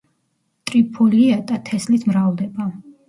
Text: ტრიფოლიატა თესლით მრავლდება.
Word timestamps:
ტრიფოლიატა 0.71 1.59
თესლით 1.69 2.09
მრავლდება. 2.13 2.69